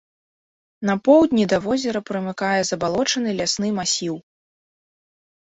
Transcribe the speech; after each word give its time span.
На 0.89 0.95
поўдні 1.07 1.43
да 1.51 1.59
возера 1.65 2.01
прымыкае 2.09 2.61
забалочаны 2.71 3.29
лясны 3.43 3.69
масіў. 3.79 4.15